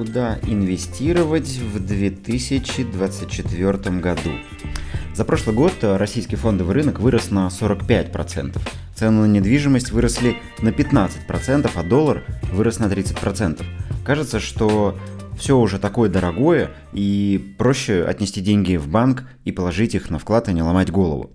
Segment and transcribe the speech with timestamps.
[0.00, 4.30] Куда инвестировать в 2024 году?
[5.12, 8.58] За прошлый год российский фондовый рынок вырос на 45%.
[8.94, 13.62] Цены на недвижимость выросли на 15%, а доллар вырос на 30%.
[14.02, 14.98] Кажется, что
[15.38, 20.48] все уже такое дорогое, и проще отнести деньги в банк и положить их на вклад,
[20.48, 21.30] и не ломать голову.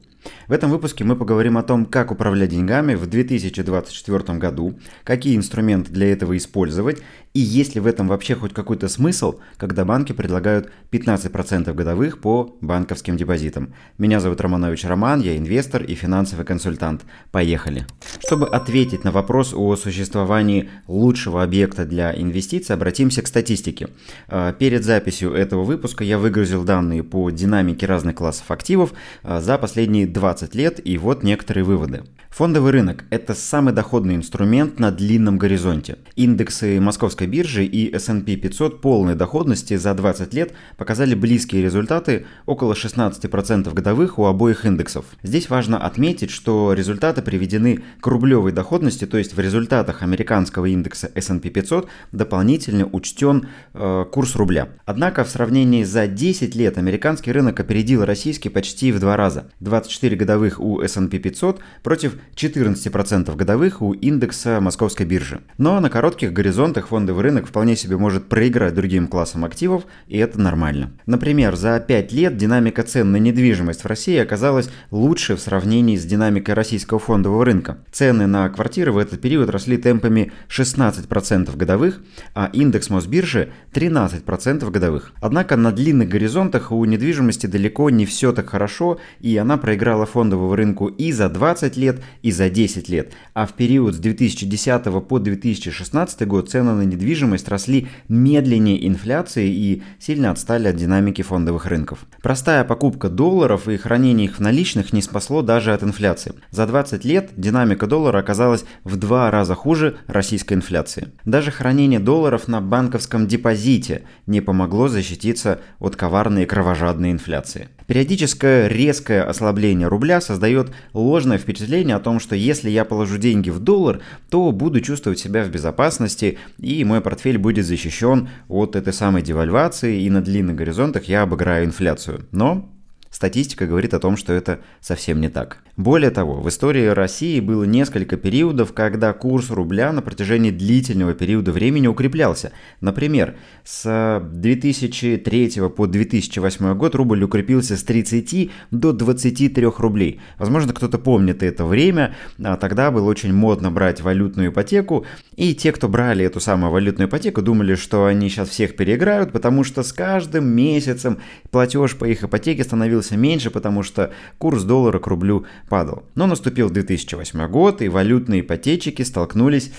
[0.48, 5.92] В этом выпуске мы поговорим о том, как управлять деньгами в 2024 году, какие инструменты
[5.92, 7.02] для этого использовать
[7.36, 12.56] и есть ли в этом вообще хоть какой-то смысл, когда банки предлагают 15% годовых по
[12.62, 13.74] банковским депозитам.
[13.98, 17.04] Меня зовут Романович Роман, я инвестор и финансовый консультант.
[17.32, 17.86] Поехали!
[18.26, 23.90] Чтобы ответить на вопрос о существовании лучшего объекта для инвестиций, обратимся к статистике.
[24.30, 28.94] А, перед записью этого выпуска я выгрузил данные по динамике разных классов активов
[29.24, 32.04] а, за последние 20 лет, и вот некоторые выводы.
[32.36, 36.00] Фондовый рынок– это самый доходный инструмент на длинном горизонте.
[36.18, 42.74] Индексы Московской биржи и S&P 500 полной доходности за 20 лет показали близкие результаты около
[42.74, 45.06] 16% годовых у обоих индексов.
[45.24, 51.12] Здесь важно отметить, что результаты приведены к рублевой доходности, то есть в результатах американского индекса
[51.16, 54.70] S&P 500 дополнительно учтен э, курс рубля.
[54.86, 59.52] Однако в сравнении за 10 лет американский рынок опередил российский почти в два раза.
[59.60, 65.42] 24 годовых у S&P 500 против 14% годовых у индекса московской биржи.
[65.58, 70.40] Но на коротких горизонтах фондовый рынок вполне себе может проиграть другим классам активов, и это
[70.40, 70.92] нормально.
[71.06, 76.06] Например, за 5 лет динамика цен на недвижимость в России оказалась лучше в сравнении с
[76.06, 77.80] динамикой российского фондового рынка.
[77.92, 82.02] Цены на квартиры в этот период росли темпами 16% годовых,
[82.34, 85.14] а индекс Мосбиржи 13% годовых.
[85.22, 90.56] Однако на длинных горизонтах у недвижимости далеко не все так хорошо, и она проиграла фондовому
[90.56, 95.20] рынку и за 20 лет, и за 10 лет, а в период с 2010 по
[95.20, 97.05] 2016 год цены на недвижимость
[97.50, 102.06] росли медленнее инфляции и сильно отстали от динамики фондовых рынков.
[102.22, 106.34] Простая покупка долларов и хранение их в наличных не спасло даже от инфляции.
[106.52, 111.10] За 20 лет динамика доллара оказалась в два раза хуже российской инфляции.
[111.26, 117.70] Даже хранение долларов на банковском депозите не помогло защититься от коварной и кровожадной инфляции.
[117.88, 123.60] Периодическое резкое ослабление рубля создает ложное впечатление о том, что если я положу деньги в
[123.60, 129.22] доллар, то буду чувствовать себя в безопасности и мой портфель будет защищен от этой самой
[129.22, 132.26] девальвации и на длинных горизонтах я обыграю инфляцию.
[132.32, 132.75] Но
[133.16, 135.60] Статистика говорит о том, что это совсем не так.
[135.78, 141.54] Более того, в истории России было несколько периодов, когда курс рубля на протяжении длительного периода
[141.54, 142.52] времени укреплялся.
[142.82, 150.20] Например, с 2003 по 2008 год рубль укрепился с 30 до 23 рублей.
[150.38, 155.06] Возможно, кто-то помнит это время, а тогда было очень модно брать валютную ипотеку,
[155.38, 159.64] и те, кто брали эту самую валютную ипотеку, думали, что они сейчас всех переиграют, потому
[159.64, 165.00] что с каждым месяцем платеж по их ипотеке становился становился меньше, потому что курс доллара
[165.00, 166.04] к рублю падал.
[166.16, 169.72] Но наступил 2008 год, и валютные ипотечики столкнулись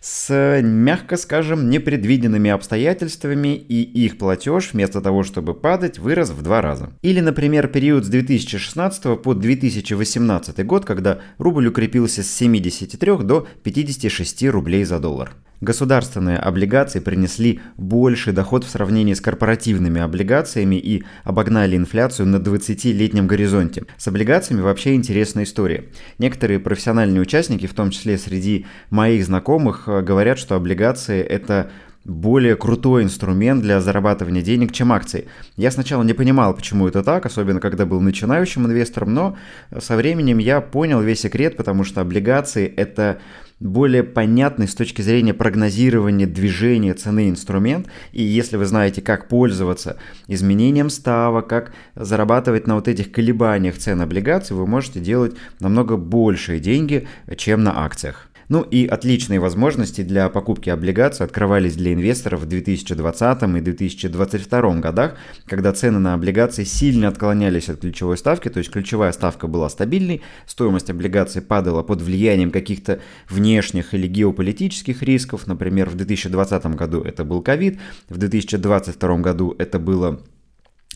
[0.00, 6.62] с, мягко скажем, непредвиденными обстоятельствами, и их платеж вместо того, чтобы падать, вырос в два
[6.62, 6.90] раза.
[7.02, 14.44] Или, например, период с 2016 по 2018 год, когда рубль укрепился с 73 до 56
[14.44, 15.34] рублей за доллар.
[15.60, 23.26] Государственные облигации принесли больший доход в сравнении с корпоративными облигациями и обогнали инфляцию на 20-летнем
[23.26, 23.84] горизонте.
[23.96, 25.86] С облигациями вообще интересная история.
[26.18, 31.70] Некоторые профессиональные участники, в том числе среди моих знакомых, э, говорят, что облигации это
[32.08, 35.26] более крутой инструмент для зарабатывания денег, чем акции.
[35.56, 39.36] Я сначала не понимал, почему это так, особенно когда был начинающим инвестором, но
[39.78, 43.20] со временем я понял весь секрет, потому что облигации это
[43.60, 47.88] более понятный с точки зрения прогнозирования движения цены инструмент.
[48.12, 49.98] И если вы знаете, как пользоваться
[50.28, 56.60] изменением ставок, как зарабатывать на вот этих колебаниях цен облигаций, вы можете делать намного большие
[56.60, 58.27] деньги, чем на акциях.
[58.48, 65.16] Ну и отличные возможности для покупки облигаций открывались для инвесторов в 2020 и 2022 годах,
[65.46, 70.22] когда цены на облигации сильно отклонялись от ключевой ставки, то есть ключевая ставка была стабильной,
[70.46, 77.24] стоимость облигаций падала под влиянием каких-то внешних или геополитических рисков, например, в 2020 году это
[77.24, 77.78] был ковид,
[78.08, 80.20] в 2022 году это было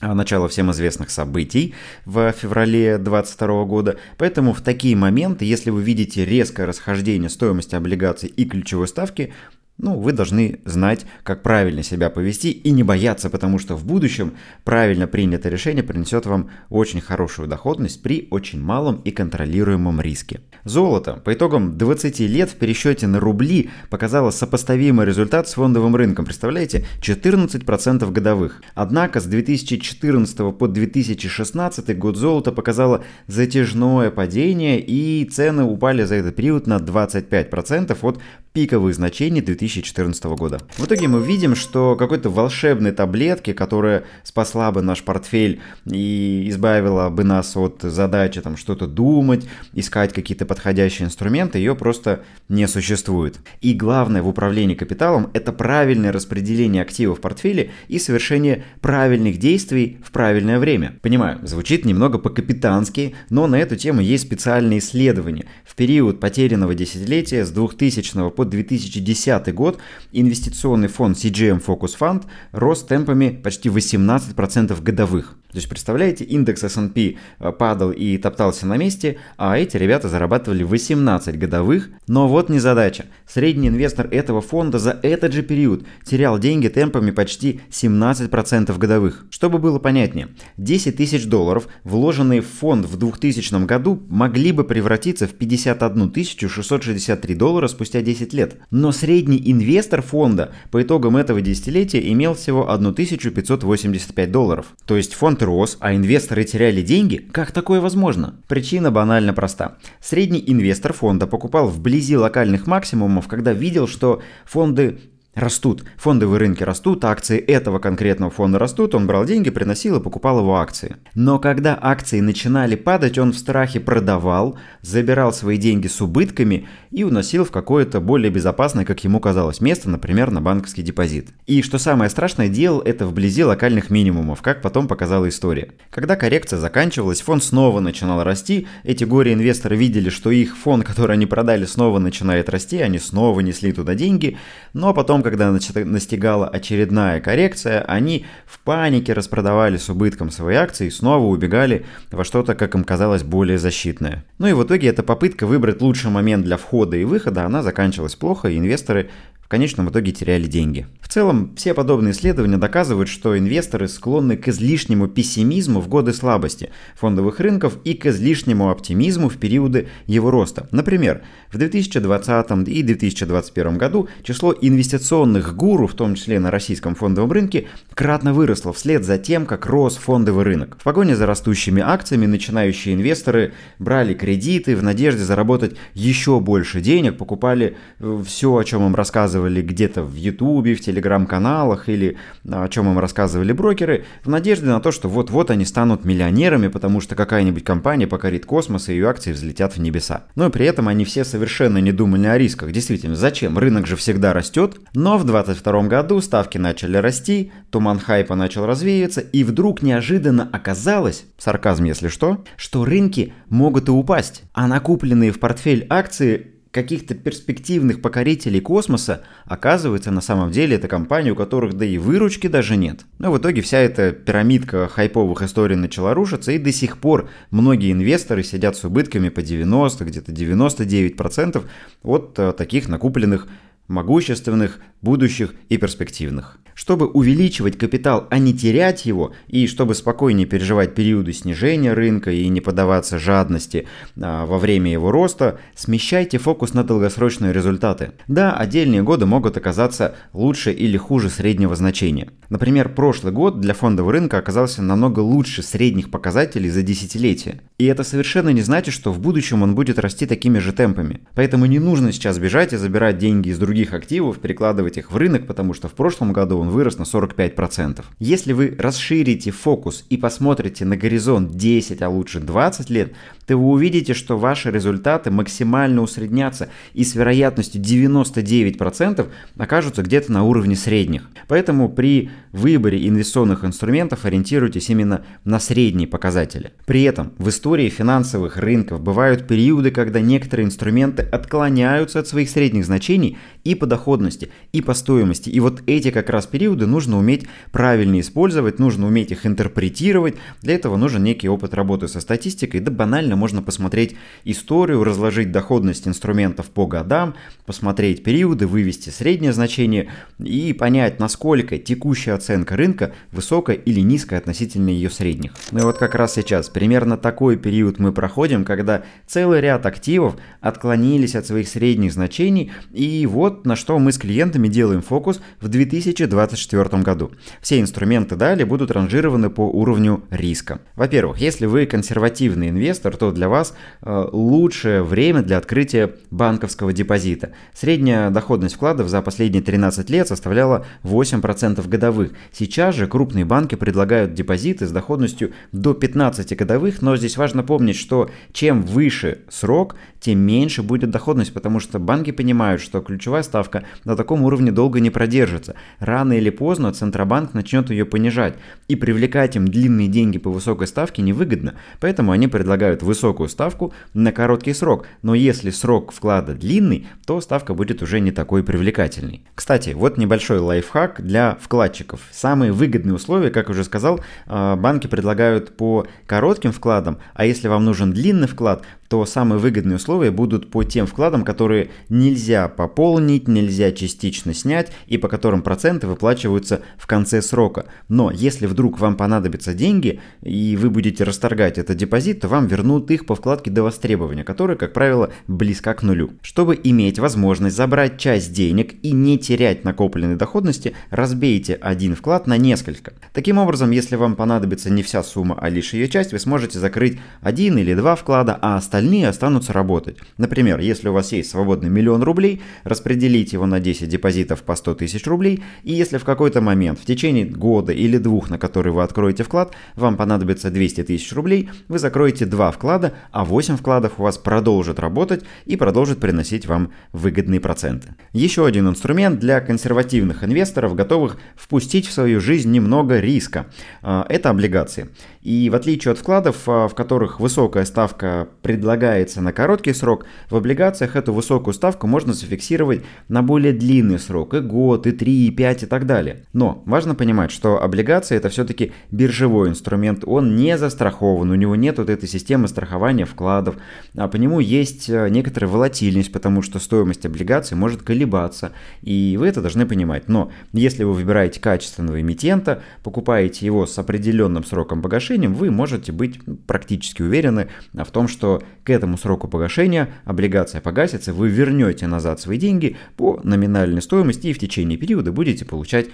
[0.02, 3.96] начало всем известных событий в феврале 2022 года.
[4.19, 9.32] Поэтому в такие моменты, если вы видите резкое расхождение стоимости облигаций и ключевой ставки,
[9.78, 14.34] ну, вы должны знать, как правильно себя повести и не бояться, потому что в будущем
[14.64, 20.40] правильно принятое решение принесет вам очень хорошую доходность при очень малом и контролируемом риске.
[20.64, 26.26] Золото по итогам 20 лет в пересчете на рубли показало сопоставимый результат с фондовым рынком.
[26.26, 28.62] Представляете, 14% годовых.
[28.75, 36.36] Однако с 2014 по 2016 год золото показало затяжное падение и цены упали за этот
[36.36, 38.20] период на 25% от
[38.52, 39.40] пиковых значений
[39.80, 40.60] 2014 года.
[40.76, 47.08] В итоге мы видим, что какой-то волшебной таблетки, которая спасла бы наш портфель и избавила
[47.08, 53.38] бы нас от задачи там что-то думать, искать какие-то подходящие инструменты, ее просто не существует.
[53.60, 59.98] И главное в управлении капиталом– это правильное распределение активов в портфеле и совершение правильных действий
[60.04, 60.98] в правильное время.
[61.02, 65.46] Понимаю, звучит немного по-капитански, но на эту тему есть специальные исследования.
[65.64, 69.78] В период потерянного десятилетия с 2000 по 2010 год
[70.12, 75.37] инвестиционный фонд CGM Focus Fund рос темпами почти 18% годовых.
[75.52, 80.62] То есть, представляете, индекс S&P э, падал и топтался на месте, а эти ребята зарабатывали
[80.62, 81.90] 18 годовых.
[82.08, 83.04] Но вот не задача.
[83.28, 89.26] Средний инвестор этого фонда за этот же период терял деньги темпами почти 17% годовых.
[89.31, 95.26] Чтобы было понятнее, 10 тысяч долларов, вложенные в фонд в 2000 году, могли бы превратиться
[95.26, 96.12] в 51
[96.49, 98.56] 663 доллара спустя 10 лет.
[98.70, 104.66] Но средний инвестор фонда по итогам этого десятилетия имел всего 1585 долларов.
[104.86, 107.16] То есть фонд рос, а инвесторы теряли деньги?
[107.16, 108.36] Как такое возможно?
[108.48, 109.78] Причина банально проста.
[110.00, 114.98] Средний инвестор фонда покупал вблизи локальных максимумов, когда видел, что фонды
[115.34, 115.84] растут.
[115.96, 120.56] Фондовые рынки растут, акции этого конкретного фонда растут, он брал деньги, приносил и покупал его
[120.56, 120.96] акции.
[121.14, 127.05] Но когда акции начинали падать, он в страхе продавал, забирал свои деньги с убытками и
[127.05, 131.31] уносил в какое-то более безопасное, как ему казалось, место, например, на банковский депозит.
[131.46, 135.73] И что самое страшное, делал это вблизи локальных минимумов, как потом показала история.
[135.90, 141.26] Когда коррекция заканчивалась, фонд снова начинал расти, эти горе-инвесторы видели, что их фонд, который они
[141.26, 144.37] продали, снова начинает расти, они снова несли туда деньги,
[144.75, 150.90] но потом когда настигала очередная коррекция, они в панике распродавали с убытком свои акции и
[150.90, 154.24] снова убегали во что-то, как им казалось, более защитное.
[154.38, 158.16] Ну и в итоге эта попытка выбрать лучший момент для входа и выхода, она заканчивалась
[158.16, 159.10] плохо, и инвесторы
[159.52, 160.86] конечном итоге теряли деньги.
[161.02, 166.70] В целом, все подобные исследования доказывают, что инвесторы склонны к излишнему пессимизму в годы слабости
[166.96, 170.68] фондовых рынков и к излишнему оптимизму в периоды его роста.
[170.70, 171.20] Например,
[171.52, 177.67] в 2020 и 2021 году число инвестиционных гуру, в том числе на российском фондовом рынке,
[177.94, 180.76] кратно выросло вслед за тем, как рос фондовый рынок.
[180.81, 187.19] В погоне за растущими акциями начинающие инвесторы брали кредиты в надежде заработать еще больше денег,
[187.19, 192.17] покупали э, все, о чем им рассказывали где-то в Ютубе, в Телеграм-каналах или
[192.49, 197.00] о чем им рассказывали брокеры, в надежде на то, что вот-вот они станут миллионерами, потому
[197.00, 200.25] что какая-нибудь компания покорит космос и ее акции взлетят в небеса.
[200.35, 202.73] Но при этом они все совершенно не думали о рисках.
[202.73, 203.59] Действительно, зачем?
[203.59, 204.81] Рынок же всегда растет.
[205.02, 211.25] Но в 2022 году ставки начали расти, туман хайпа начал развеиваться, и вдруг неожиданно оказалось,
[211.38, 218.00] сарказм если что, что рынки могут и упасть, а накупленные в портфель акции каких-то перспективных
[218.00, 223.00] покорителей космоса, оказывается, на самом деле это компании, у которых да и выручки даже нет.
[223.19, 227.90] Но в итоге вся эта пирамидка хайповых историй начала рушиться, и до сих пор многие
[227.90, 231.64] инвесторы сидят с убытками по 90, где-то 99%
[232.04, 233.49] от э, таких накупленных
[233.88, 236.59] могущественных, будущих и перспективных.
[236.75, 242.49] Чтобы увеличивать капитал, а не терять его, и чтобы спокойнее переживать периоды снижения рынка и
[242.49, 243.87] не поддаваться жадности
[244.21, 248.12] а, во время его роста, смещайте фокус на долгосрочные результаты.
[248.26, 252.30] Да, отдельные годы могут оказаться лучше или хуже среднего значения.
[252.49, 257.61] Например, прошлый год для фондового рынка оказался намного лучше средних показателей за десятилетие.
[257.78, 261.21] И это совершенно не значит, что в будущем он будет расти такими же темпами.
[261.35, 265.46] Поэтому не нужно сейчас бежать и забирать деньги из других активов, перекладывать их в рынок,
[265.46, 268.04] потому что в прошлом году он вырос на 45%.
[268.18, 273.12] Если вы расширите фокус и посмотрите на горизонт 10, а лучше 20 лет,
[273.46, 280.44] то вы увидите, что ваши результаты максимально усреднятся и с вероятностью 99% окажутся где-то на
[280.44, 281.28] уровне средних.
[281.49, 286.72] Поэтому при выборе инвестиционных инструментов ориентируйтесь именно на средние показатели.
[286.87, 292.84] При этом в истории финансовых рынков бывают периоды, когда некоторые инструменты отклоняются от своих средних
[292.84, 295.50] значений и по доходности, и по стоимости.
[295.50, 300.36] И вот эти как раз периоды нужно уметь правильно использовать, нужно уметь их интерпретировать.
[300.60, 302.80] Для этого нужен некий опыт работы со статистикой.
[302.80, 307.34] Да банально можно посмотреть историю, разложить доходность инструментов по годам,
[307.66, 310.08] посмотреть периоды, вывести среднее значение
[310.38, 315.52] и понять, насколько текущая оценка рынка высокая или низкая относительно ее средних.
[315.70, 320.36] Ну и вот как раз сейчас примерно такой период мы проходим, когда целый ряд активов
[320.60, 325.69] отклонились от своих средних значений, и вот на что мы с клиентами делаем фокус в
[325.69, 327.31] 2024 году.
[327.61, 330.81] Все инструменты далее будут ранжированы по уровню риска.
[330.97, 337.52] Во-первых, если вы консервативный инвестор, то для вас э, лучшее время для открытия банковского депозита.
[337.73, 342.33] Средняя доходность вкладов за последние 13 лет составляла 8% годовых.
[342.50, 347.97] Сейчас же крупные банки предлагают депозиты с доходностью до 15 годовых, но здесь важно помнить,
[347.97, 353.83] что чем выше срок, тем меньше будет доходность, потому что банки понимают, что ключевая ставка
[354.05, 355.75] на таком уровне долго не продержится.
[355.99, 358.55] Рано или поздно Центробанк начнет ее понижать,
[358.87, 364.31] и привлекать им длинные деньги по высокой ставке невыгодно, поэтому они предлагают высокую ставку на
[364.31, 369.45] короткий срок, но если срок вклада длинный, то ставка будет уже не такой привлекательной.
[369.57, 372.21] Кстати, вот небольшой лайфхак для вкладчиков.
[372.31, 377.85] Самые выгодные условия, как уже сказал, а, банки предлагают по коротким вкладам, а если вам
[377.85, 383.92] нужен длинный вклад, то самые выгодные условия будут по тем вкладам, которые нельзя пополнить, нельзя
[383.92, 387.85] частично снять и по которым проценты выплачиваются в конце срока.
[388.09, 393.11] Но если вдруг вам понадобятся деньги и вы будете расторгать этот депозит, то вам вернут
[393.11, 396.31] их по вкладке до востребования, которая, как правило, близка к нулю.
[396.40, 402.57] Чтобы иметь возможность забрать часть денег и не терять накопленной доходности, разбейте один вклад на
[402.57, 403.12] несколько.
[403.35, 407.19] Таким образом, если вам понадобится не вся сумма, а лишь ее часть, вы сможете закрыть
[407.42, 410.18] один или два вклада, а остальные остальные останутся работать.
[410.38, 414.94] Например, если у вас есть свободный миллион рублей, распределите его на 10 депозитов по 100
[414.94, 419.02] тысяч рублей, и если в какой-то момент, в течение года или двух, на который вы
[419.02, 424.23] откроете вклад, вам понадобится 200 тысяч рублей, вы закроете 2 вклада, а 8 вкладов у
[424.23, 428.14] вас продолжат работать и продолжат приносить вам выгодные проценты.
[428.32, 433.66] Еще один инструмент для консервативных инвесторов, готовых впустить в свою жизнь немного риска.
[434.00, 435.09] А, это облигации.
[435.42, 440.56] И в отличие от вкладов, а, в которых высокая ставка предлагается на короткий срок, в
[440.56, 445.50] облигациях эту высокую ставку можно зафиксировать на более длинный срок, и год, и 3, и
[445.50, 446.44] 5, и так далее.
[446.52, 451.99] Но важно понимать, что облигации это все-таки биржевой инструмент, он не застрахован, у него нет
[451.99, 453.76] вот этой системы страхования вкладов,
[454.16, 458.72] а по нему есть а, некоторая волатильность, потому что стоимость облигаций может колебаться,
[459.02, 460.28] и вы это должны понимать.
[460.28, 466.12] Но если вы выбираете качественного эмитента, покупаете его с определенным сроком погашения, погашением, вы можете
[466.12, 472.40] быть практически уверены в том, что к этому сроку погашения облигация погасится, вы вернете назад
[472.40, 476.08] свои деньги по номинальной стоимости и в течение периода будете получать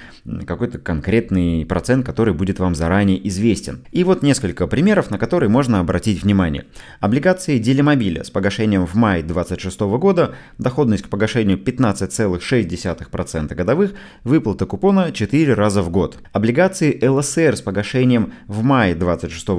[0.47, 3.81] какой-то конкретный процент, который будет вам заранее известен.
[3.91, 6.67] И вот несколько примеров, на которые можно обратить внимание.
[7.01, 15.11] Облигации Делимобиля с погашением в мае 2026 года, доходность к погашению 15,6% годовых, выплата купона
[15.11, 16.19] 4 раза в год.
[16.33, 19.08] Облигации ЛСР с погашением в мае 2026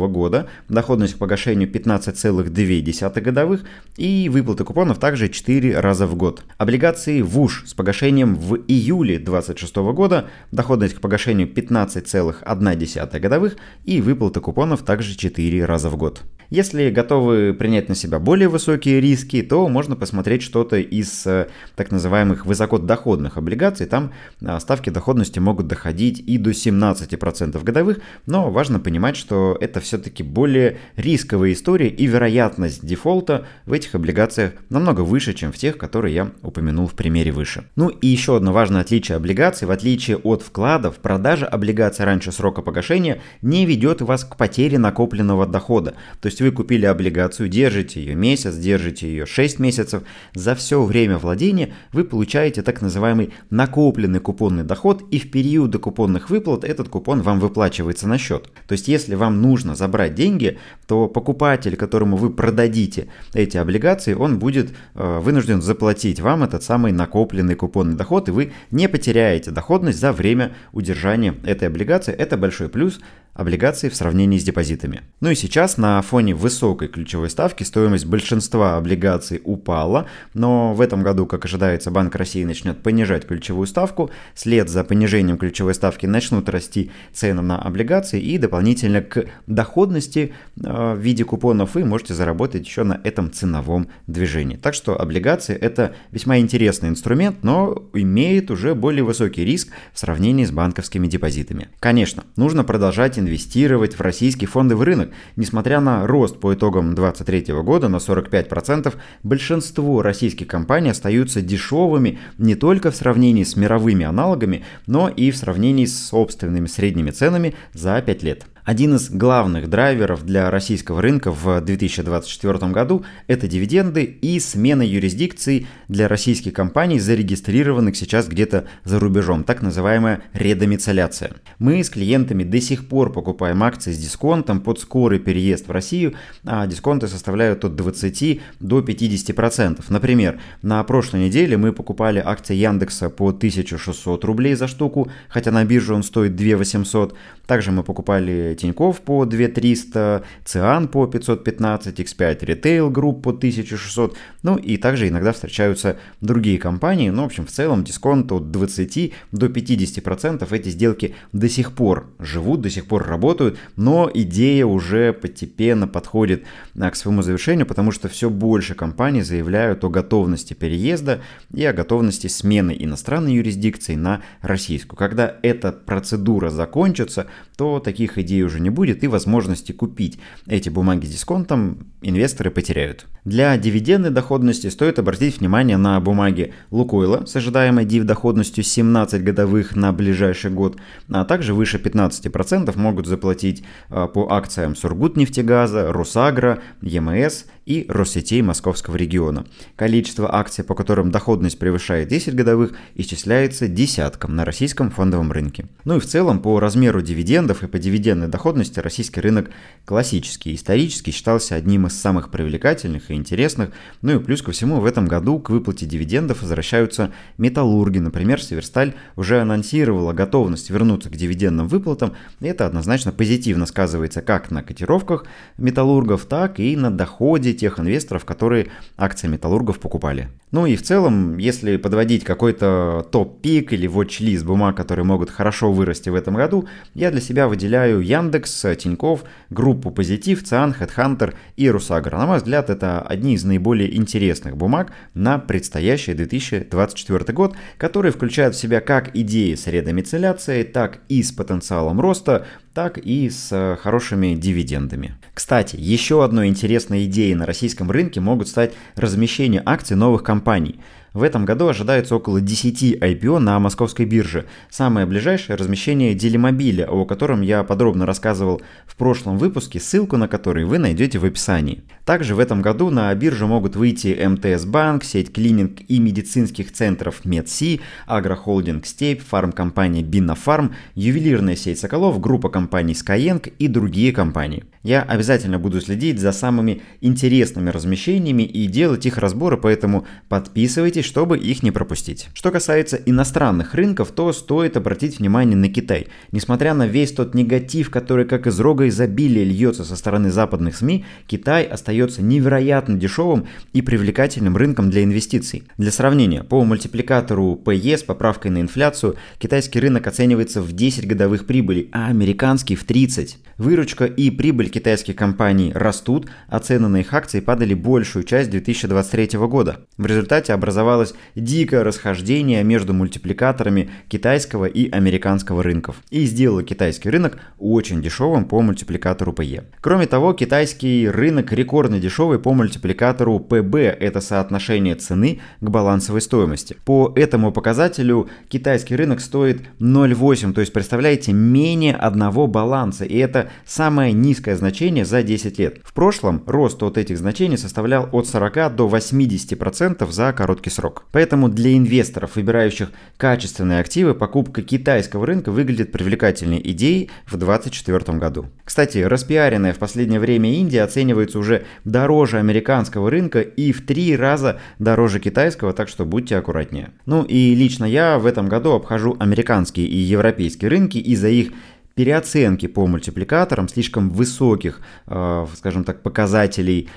[0.08, 3.62] года, доходность к погашению 15,2 годовых
[3.98, 6.44] и выплаты купонов также 4 раза в год.
[6.58, 14.39] Облигации ВУШ с погашением в июле 2026 года, доходность к погашению 15,1 годовых и выплаты
[14.39, 16.24] купонов также 4 раза в год.
[16.50, 21.91] Если готовы принять на себя более высокие риски, то можно посмотреть что-то из э, так
[21.91, 23.86] называемых высокодоходных облигаций.
[23.86, 29.79] Там э, ставки доходности могут доходить и до 17% годовых, но важно понимать, что это
[29.79, 35.77] все-таки более рисковая история и вероятность дефолта в этих облигациях намного выше, чем в тех,
[35.77, 37.65] которые я упомянул в примере выше.
[37.75, 39.68] Ну и еще одно важное отличие облигаций.
[39.68, 45.46] В отличие от вкладов, продажа облигаций раньше срока погашения не ведет вас к потере накопленного
[45.46, 45.94] дохода.
[46.22, 50.03] То есть есть вы купили облигацию, держите ее месяц, держите ее 6 месяцев,
[50.34, 56.29] за все время владения вы получаете так называемый накопленный купонный доход, и в периоды купонных
[56.29, 58.50] выплат этот купон вам выплачивается на счет.
[58.67, 64.39] То есть если вам нужно забрать деньги, то покупатель, которому вы продадите эти облигации, он
[64.39, 70.00] будет э, вынужден заплатить вам этот самый накопленный купонный доход, и вы не потеряете доходность
[70.00, 72.13] за время удержания этой облигации.
[72.13, 73.00] Это большой плюс
[73.33, 75.01] облигаций в сравнении с депозитами.
[75.21, 81.03] Ну и сейчас на фоне высокой ключевой ставки стоимость большинства облигаций упала, но в этом
[81.03, 86.50] году, как ожидается, Банк России начнет понижать ключевую ставку, след за понижением ключевой ставки начнут
[86.50, 92.65] расти цены на облигации и дополнительно к доходности э, в виде купонов вы можете заработать
[92.65, 94.57] еще на этом ценовом движении.
[94.57, 100.45] Так что облигации это весьма интересный инструмент, но имеет уже более высокий риск в сравнении
[100.45, 101.69] с банковскими депозитами.
[101.79, 105.09] Конечно, нужно продолжать инвестировать в российский фондовый рынок.
[105.35, 112.55] Несмотря на рост по итогам 2023 года на 45%, большинство российских компаний остаются дешевыми не
[112.55, 118.01] только в сравнении с мировыми аналогами, но и в сравнении с собственными средними ценами за
[118.01, 118.45] 5 лет.
[118.69, 125.65] Один из главных драйверов для российского рынка в 2024 году– это дивиденды и смена юрисдикции
[125.88, 131.31] для российских компаний, зарегистрированных сейчас где-то за рубежом, так называемая редомицеляция.
[131.57, 136.13] Мы с клиентами до сих пор покупаем акции с дисконтом под скорый переезд в Россию,
[136.45, 139.83] а дисконты составляют от 20 до 50%.
[139.89, 145.65] Например, на прошлой неделе мы покупали акции Яндекса по 1600 рублей за штуку, хотя на
[145.65, 147.15] бирже он стоит 2800.
[147.47, 154.57] Также мы покупали Тиньков по 2300, Циан по 515, X5 Retail Group по 1600, ну
[154.57, 159.47] и также иногда встречаются другие компании, ну, в общем, в целом дисконт от 20 до
[159.47, 165.87] 50% эти сделки до сих пор живут, до сих пор работают, но идея уже постепенно
[165.87, 166.43] подходит
[166.77, 171.21] а, к своему завершению, потому что все больше компаний заявляют о готовности переезда
[171.53, 174.97] и о готовности смены иностранной юрисдикции на российскую.
[174.97, 181.05] Когда эта процедура закончится, то таких идей уже не будет и возможности купить эти бумаги
[181.05, 183.05] с дисконтом инвесторы потеряют.
[183.25, 189.75] Для дивидендной доходности стоит обратить внимание на бумаги Лукойла с ожидаемой див доходностью 17 годовых
[189.75, 190.77] на ближайший год,
[191.10, 198.95] а также выше 15% могут заплатить а, по акциям Сургутнефтегаза, Росагра, ЕМС и Россетей Московского
[198.95, 199.45] региона.
[199.75, 205.67] Количество акций, по которым доходность превышает 10 годовых, исчисляется десятком на российском фондовом рынке.
[205.85, 209.51] Ну и в целом по размеру дивидендов и по дивидендной доходности российский рынок
[209.85, 213.69] классический, исторически считался одним из самых привлекательных и интересных.
[214.01, 217.99] Ну и плюс ко всему в этом году к выплате дивидендов возвращаются металлурги.
[217.99, 222.13] Например, Северсталь уже анонсировала готовность вернуться к дивидендным выплатам.
[222.39, 225.27] И это однозначно позитивно сказывается как на котировках
[225.59, 230.29] металлургов, так и на доходе тех инвесторов, которые акции металлургов покупали.
[230.51, 236.09] Ну и в целом, если подводить какой-то топ-пик или watch-лист бумаг, которые могут хорошо вырасти
[236.09, 242.17] в этом году, я для себя выделяю Яндекс, Тиньков, группу Позитив, Циан, Headhunter и Русагра.
[242.17, 248.55] На мой взгляд, это одни из наиболее интересных бумаг на предстоящий 2024 год, которые включают
[248.55, 254.35] в себя как идеи с редомицеляцией, так и с потенциалом роста, так и с хорошими
[254.35, 255.15] дивидендами.
[255.33, 260.79] Кстати, еще одной интересной идеей на российском рынке могут стать размещение акций новых компаний–
[261.20, 264.46] в этом году ожидается около 10 IPO на московской бирже.
[264.70, 270.66] Самое ближайшее размещение Делимобиля, о котором я подробно рассказывал в прошлом выпуске, ссылку на который
[270.66, 271.84] вы найдете в описании.
[272.05, 277.25] Также в этом году на биржу могут выйти МТС Банк, сеть клининг и медицинских центров
[277.25, 284.64] Медси, агрохолдинг Степь, фармкомпания Бинофарм, ювелирная сеть Соколов, группа компаний Skyeng и другие компании.
[284.82, 291.37] Я обязательно буду следить за самыми интересными размещениями и делать их разборы, поэтому подписывайтесь, чтобы
[291.37, 292.29] их не пропустить.
[292.33, 296.07] Что касается иностранных рынков, то стоит обратить внимание на Китай.
[296.31, 301.05] Несмотря на весь тот негатив, который как из рога изобилия льется со стороны западных СМИ,
[301.27, 305.63] Китай остается невероятно дешевым и привлекательным рынком для инвестиций.
[305.77, 311.45] Для сравнения, по мультипликатору PE с поправкой на инфляцию, китайский рынок оценивается в 10 годовых
[311.45, 313.37] прибыли, а американский в 30.
[313.57, 319.37] Выручка и прибыль китайских компаний растут, а цены на их акции падали большую часть 2023
[319.39, 319.81] года.
[319.98, 320.53] В результате
[320.89, 328.45] образовалось дикое расхождение между мультипликаторами китайского и американского рынков и сделало китайский рынок очень дешевым
[328.45, 329.63] по мультипликатору PE.
[329.81, 336.75] Кроме того, китайский рынок рекордно дешевый по мультипликатору PB, это соотношение цены к балансовой стоимости.
[336.85, 343.49] По этому показателю китайский рынок стоит 0,8, то есть представляете, менее одного баланса, и это
[343.65, 345.79] самая низкая значение за 10 лет.
[345.83, 350.78] В прошлом рост от этих значений составлял от 40 до 80% за короткий срок.
[351.11, 358.46] Поэтому для инвесторов, выбирающих качественные активы, покупка китайского рынка выглядит привлекательной идеей в 2024 году.
[358.63, 364.59] Кстати, распиаренная в последнее время Индия оценивается уже дороже американского рынка и в три раза
[364.79, 366.92] дороже китайского, так что будьте аккуратнее.
[367.05, 371.51] Ну и лично я в этом году обхожу американские и европейские рынки из-за их
[372.00, 376.88] переоценки по мультипликаторам, слишком высоких, э, скажем так, показателей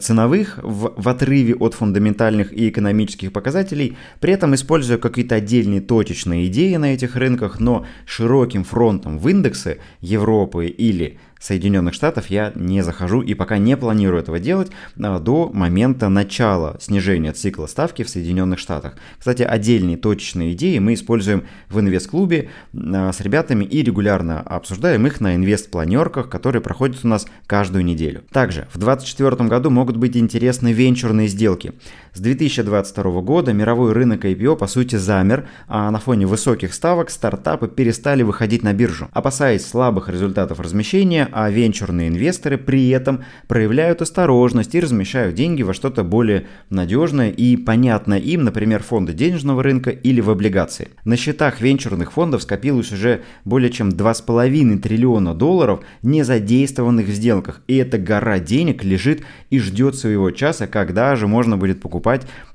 [0.00, 6.46] ценовых в, в отрыве от фундаментальных и экономических показателей, при этом используя какие-то отдельные точечные
[6.46, 12.82] идеи на этих рынках, но широким фронтом в индексы Европы или Соединенных Штатов я не
[12.82, 18.08] захожу и пока не планирую этого делать а, до момента начала снижения цикла ставки в
[18.08, 18.94] Соединенных Штатах.
[19.18, 25.20] Кстати, отдельные точечные идеи мы используем в инвест-клубе а, с ребятами и регулярно обсуждаем их
[25.20, 28.22] на инвест-планерках, которые проходят у нас каждую неделю.
[28.32, 31.74] Также в 2024 году могут быть интересны венчурные сделки.
[32.16, 37.66] С 2022 года мировой рынок IPO по сути замер, а на фоне высоких ставок стартапы
[37.66, 39.08] перестали выходить на биржу.
[39.12, 45.74] Опасаясь слабых результатов размещения, а венчурные инвесторы при этом проявляют осторожность и размещают деньги во
[45.74, 50.90] что-то более надежное и понятное им, например, фонды денежного рынка или в облигации.
[51.04, 57.62] На счетах венчурных фондов скопилось уже более чем 2,5 триллиона долларов, не задействованных в сделках,
[57.66, 62.03] и эта гора денег лежит и ждет своего часа, когда же можно будет покупать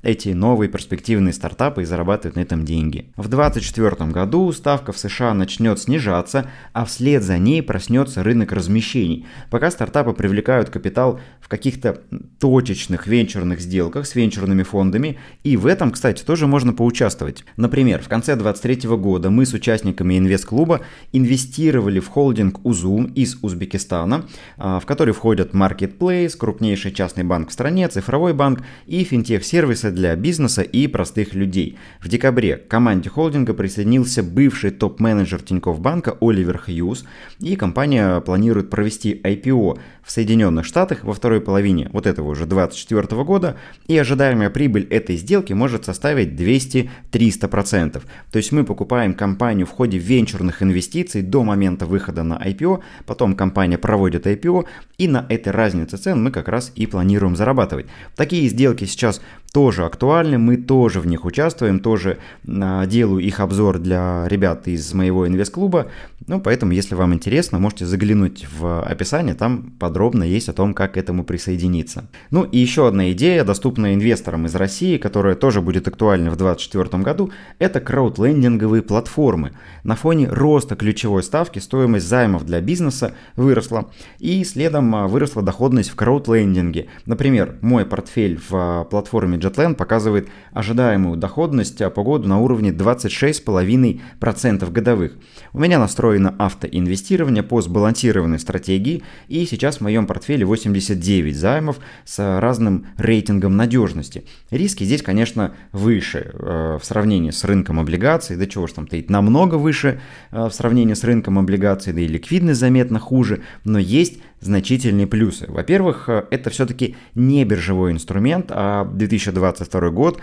[0.02, 3.12] эти новые перспективные стартапы и зарабатывать на этом деньги.
[3.16, 9.26] В 2024 году ставка в США начнет снижаться, а вслед за ней проснется рынок размещений.
[9.50, 12.00] Пока стартапы привлекают капитал в каких-то
[12.38, 17.44] точечных венчурных сделках с венчурными фондами, и в этом, кстати, тоже можно поучаствовать.
[17.56, 20.80] Например, в конце 2023 года мы с участниками инвест-клуба
[21.12, 27.52] инвестировали в холдинг Узум из Узбекистана, а, в который входят Marketplace, крупнейший частный банк в
[27.52, 29.04] стране, цифровой банк и
[29.40, 31.78] финтех-сервисы для бизнеса и простых людей.
[32.00, 37.04] В декабре к команде холдинга присоединился бывший топ-менеджер Тинькофф банка Оливер Хьюз,
[37.40, 43.22] и компания планирует провести IPO в Соединенных Штатах во второй половине вот этого уже 2024
[43.24, 48.02] года, и ожидаемая прибыль этой сделки может составить 200-300%.
[48.32, 53.34] То есть мы покупаем компанию в ходе венчурных инвестиций до момента выхода на IPO, потом
[53.34, 54.66] компания проводит IPO,
[54.98, 57.86] и на этой разнице цен мы как раз и планируем зарабатывать.
[58.16, 59.20] Такие сделки сейчас
[59.52, 64.92] тоже актуальны, мы тоже в них участвуем, тоже а, делаю их обзор для ребят из
[64.94, 65.88] моего инвест-клуба,
[66.30, 70.94] ну, поэтому, если вам интересно, можете заглянуть в описание, там подробно есть о том, как
[70.94, 72.08] к этому присоединиться.
[72.30, 77.02] Ну, и еще одна идея, доступная инвесторам из России, которая тоже будет актуальна в 2024
[77.02, 79.52] году, это краудлендинговые платформы.
[79.82, 85.90] На фоне роста ключевой ставки стоимость займов для бизнеса выросла, и следом а, выросла доходность
[85.90, 86.86] в краудлендинге.
[87.06, 94.70] Например, мой портфель в а, платформе JetLand показывает ожидаемую доходность по году на уровне 26,5%
[94.70, 95.12] годовых.
[95.52, 102.40] У меня настроено автоинвестирование по сбалансированной стратегии, и сейчас в моем портфеле 89 займов с
[102.40, 104.24] разным рейтингом надежности.
[104.50, 109.10] Риски здесь, конечно, выше э, в сравнении с рынком облигаций, да чего ж там стоит,
[109.10, 110.00] намного выше
[110.30, 115.46] э, в сравнении с рынком облигаций, да и ликвидность заметно хуже, но есть значительные плюсы.
[115.48, 120.20] Во-первых, э, это все-таки не биржевой инструмент, а 2022 год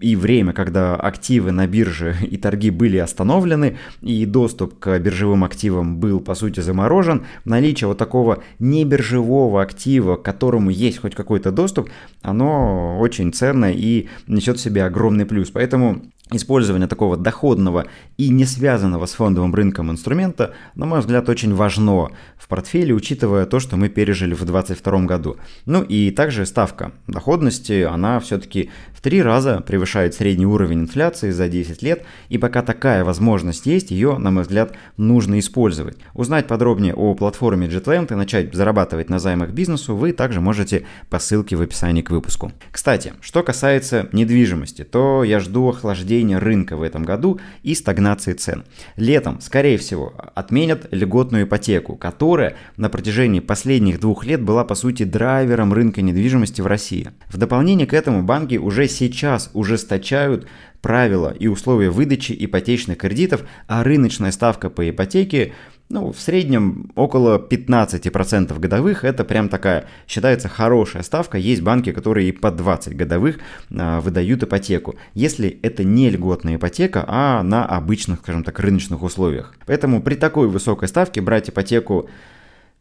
[0.00, 5.98] и время, когда активы на бирже и торги были остановлены, и доступ к биржевым активам
[5.98, 11.90] был, по сути, заморожен, наличие вот такого небиржевого актива, к которому есть хоть какой-то доступ,
[12.22, 15.50] оно очень ценно и несет в себе огромный плюс.
[15.50, 21.54] Поэтому Использование такого доходного и не связанного с фондовым рынком инструмента, на мой взгляд, очень
[21.54, 25.36] важно в портфеле, учитывая то, что мы пережили в 2022 году.
[25.66, 28.70] Ну и также ставка доходности, она все-таки
[29.04, 34.16] три раза превышает средний уровень инфляции за 10 лет, и пока такая возможность есть, ее,
[34.16, 35.98] на мой взгляд, нужно использовать.
[36.14, 41.18] Узнать подробнее о платформе JetLand и начать зарабатывать на займах бизнесу вы также можете по
[41.18, 42.52] ссылке в описании к выпуску.
[42.70, 48.64] Кстати, что касается недвижимости, то я жду охлаждения рынка в этом году и стагнации цен.
[48.96, 55.02] Летом, скорее всего, отменят льготную ипотеку, которая на протяжении последних двух лет была по сути
[55.02, 57.10] драйвером рынка недвижимости в России.
[57.28, 60.46] В дополнение к этому банки уже сейчас ужесточают
[60.80, 65.54] правила и условия выдачи ипотечных кредитов, а рыночная ставка по ипотеке
[65.88, 69.04] ну, в среднем около 15% годовых.
[69.04, 71.38] Это прям такая, считается, хорошая ставка.
[71.38, 73.38] Есть банки, которые и по 20 годовых
[73.74, 74.96] а, выдают ипотеку.
[75.14, 79.54] Если это не льготная ипотека, а на обычных, скажем так, рыночных условиях.
[79.66, 82.08] Поэтому при такой высокой ставке брать ипотеку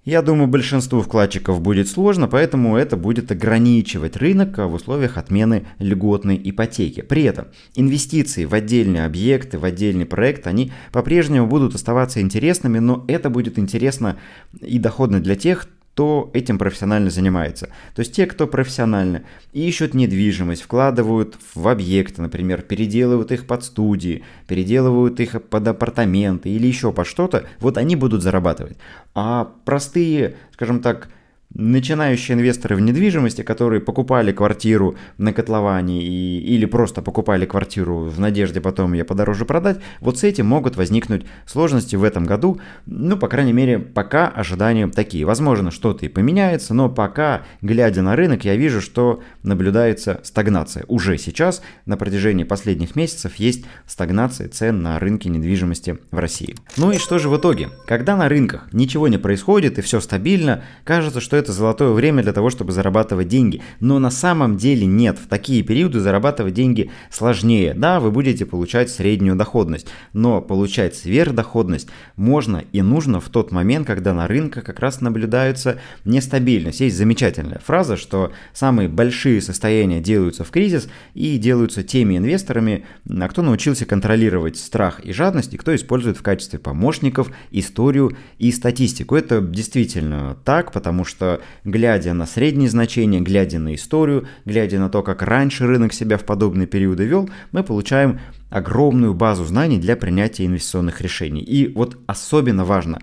[0.05, 6.39] я думаю, большинству вкладчиков будет сложно, поэтому это будет ограничивать рынок в условиях отмены льготной
[6.43, 7.01] ипотеки.
[7.01, 13.05] При этом инвестиции в отдельные объекты, в отдельный проект, они по-прежнему будут оставаться интересными, но
[13.07, 14.17] это будет интересно
[14.59, 17.67] и доходно для тех, кто этим профессионально занимается.
[17.93, 24.23] То есть те, кто профессионально ищут недвижимость, вкладывают в объекты, например, переделывают их под студии,
[24.47, 28.77] переделывают их под апартаменты или еще под что-то, вот они будут зарабатывать.
[29.13, 31.09] А простые, скажем так,
[31.53, 38.19] начинающие инвесторы в недвижимости, которые покупали квартиру на котловане и, или просто покупали квартиру в
[38.19, 42.59] надежде потом ее подороже продать, вот с этим могут возникнуть сложности в этом году.
[42.85, 45.25] Ну, по крайней мере, пока ожидания такие.
[45.25, 50.85] Возможно, что-то и поменяется, но пока, глядя на рынок, я вижу, что наблюдается стагнация.
[50.87, 56.55] Уже сейчас, на протяжении последних месяцев, есть стагнация цен на рынке недвижимости в России.
[56.77, 57.69] Ну и что же в итоге?
[57.85, 62.33] Когда на рынках ничего не происходит и все стабильно, кажется, что это золотое время для
[62.33, 63.61] того, чтобы зарабатывать деньги.
[63.79, 65.17] Но на самом деле нет.
[65.17, 67.73] В такие периоды зарабатывать деньги сложнее.
[67.75, 73.87] Да, вы будете получать среднюю доходность, но получать сверхдоходность можно и нужно в тот момент,
[73.87, 76.79] когда на рынках как раз наблюдается нестабильность.
[76.79, 83.27] Есть замечательная фраза, что самые большие состояния делаются в кризис и делаются теми инвесторами, а
[83.27, 89.15] кто научился контролировать страх и жадность, и кто использует в качестве помощников историю и статистику.
[89.15, 91.32] Это действительно так, потому что
[91.63, 96.23] глядя на средние значения, глядя на историю, глядя на то, как раньше рынок себя в
[96.23, 98.19] подобные периоды вел, мы получаем
[98.49, 101.41] огромную базу знаний для принятия инвестиционных решений.
[101.41, 102.99] И вот особенно важно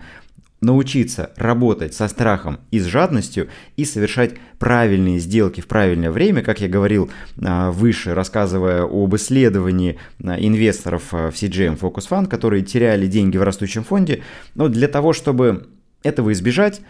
[0.61, 6.61] научиться работать со страхом и с жадностью и совершать правильные сделки в правильное время, как
[6.61, 7.09] я говорил
[7.43, 13.37] а, выше, рассказывая об исследовании а, инвесторов а, в CGM Focus Fund, которые теряли деньги
[13.37, 14.21] в растущем фонде.
[14.53, 15.67] Но для того, чтобы
[16.03, 16.81] этого избежать,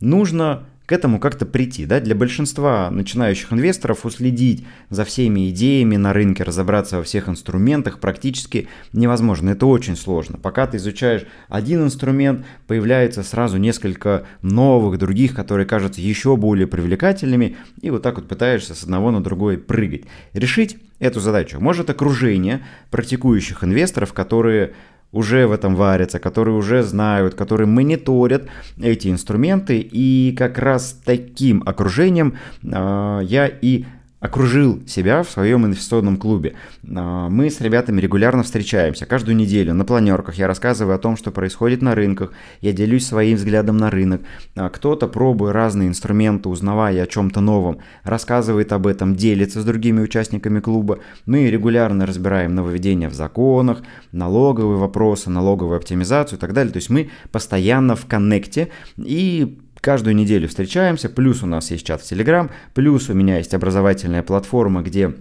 [0.00, 1.86] нужно к этому как-то прийти.
[1.86, 2.00] Да?
[2.00, 8.66] Для большинства начинающих инвесторов уследить за всеми идеями на рынке, разобраться во всех инструментах практически
[8.92, 9.50] невозможно.
[9.50, 10.36] Это очень сложно.
[10.36, 17.56] Пока ты изучаешь один инструмент, появляется сразу несколько новых, других, которые кажутся еще более привлекательными,
[17.80, 20.06] и вот так вот пытаешься с одного на другой прыгать.
[20.32, 24.72] Решить эту задачу может окружение практикующих инвесторов, которые
[25.12, 28.44] уже в этом варятся, которые уже знают, которые мониторят
[28.80, 29.78] эти инструменты.
[29.80, 33.84] И как раз таким окружением э, я и
[34.20, 36.54] окружил себя в своем инвестиционном клубе.
[36.94, 39.06] А, мы с ребятами регулярно встречаемся.
[39.06, 42.32] Каждую неделю на планерках я рассказываю о том, что происходит на рынках.
[42.60, 44.20] Я делюсь своим взглядом на рынок.
[44.56, 50.02] А, кто-то, пробуя разные инструменты, узнавая о чем-то новом, рассказывает об этом, делится с другими
[50.02, 50.98] участниками клуба.
[51.24, 56.72] Мы регулярно разбираем нововведения в законах, налоговые вопросы, налоговую оптимизацию и так далее.
[56.72, 62.02] То есть мы постоянно в коннекте и Каждую неделю встречаемся, плюс у нас есть чат
[62.02, 65.14] в Телеграм, плюс у меня есть образовательная платформа, где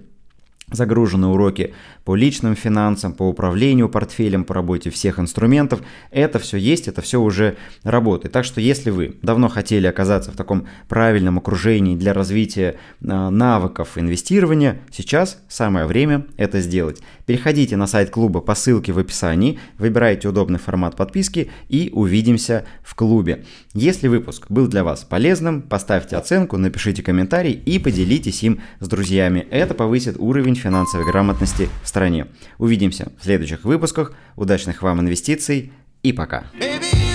[0.71, 5.81] загружены уроки по личным финансам, по управлению портфелем, по работе всех инструментов.
[6.11, 8.33] Это все есть, это все уже работает.
[8.33, 13.97] Так что если вы давно хотели оказаться в таком правильном окружении для развития а, навыков
[13.97, 17.01] инвестирования, сейчас самое время это сделать.
[17.25, 22.95] Переходите на сайт клуба по ссылке в описании, выбирайте удобный формат подписки и увидимся в
[22.95, 23.45] клубе.
[23.73, 29.47] Если выпуск был для вас полезным, поставьте оценку, напишите комментарий и поделитесь им с друзьями.
[29.51, 32.27] Это повысит уровень финансовой грамотности в стране.
[32.57, 34.13] Увидимся в следующих выпусках.
[34.35, 35.71] Удачных вам инвестиций
[36.03, 36.43] и пока.
[36.59, 37.08] Baby.